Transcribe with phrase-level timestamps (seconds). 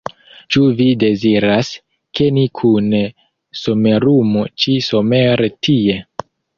[0.53, 1.69] Ĉu vi deziras,
[2.19, 3.05] ke ni kune
[3.63, 6.05] somerumu ĉi-somere tie?